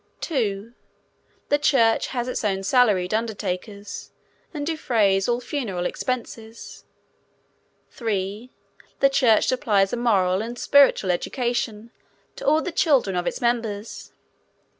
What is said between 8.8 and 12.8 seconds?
The church supplies a moral and spiritual education to all the